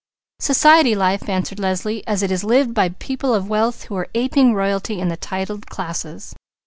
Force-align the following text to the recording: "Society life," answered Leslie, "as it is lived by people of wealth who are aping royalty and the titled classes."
"Society 0.39 0.95
life," 0.95 1.29
answered 1.29 1.59
Leslie, 1.59 2.03
"as 2.07 2.23
it 2.23 2.31
is 2.31 2.43
lived 2.43 2.73
by 2.73 2.89
people 2.89 3.35
of 3.35 3.47
wealth 3.49 3.83
who 3.83 3.95
are 3.95 4.07
aping 4.15 4.55
royalty 4.55 4.99
and 4.99 5.11
the 5.11 5.15
titled 5.15 5.67
classes." 5.67 6.33